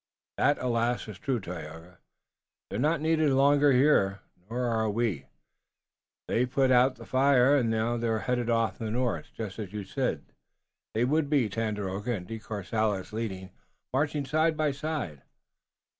"That, 0.39 0.57
alas, 0.57 1.07
is 1.07 1.19
true, 1.19 1.39
Tayoga. 1.39 1.99
They're 2.71 2.79
not 2.79 3.01
needed 3.01 3.29
longer 3.33 3.71
here, 3.71 4.21
nor 4.49 4.63
are 4.65 4.89
we. 4.89 5.27
They've 6.27 6.49
put 6.49 6.71
out 6.71 6.95
their 6.95 7.05
fire, 7.05 7.55
and 7.55 7.69
now 7.69 7.97
they're 7.97 8.17
off 8.21 8.25
toward 8.25 8.75
the 8.79 8.89
north, 8.89 9.27
just 9.35 9.59
as 9.59 9.71
you 9.73 9.83
said 9.83 10.25
they 10.95 11.05
would 11.05 11.29
be. 11.29 11.47
Tandakora 11.49 12.17
and 12.17 12.25
De 12.25 12.39
Courcelles 12.39 13.13
lead, 13.13 13.51
marching 13.93 14.25
side 14.25 14.57
by 14.57 14.71
side. 14.71 15.21